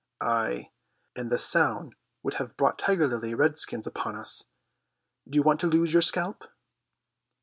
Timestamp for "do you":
5.29-5.43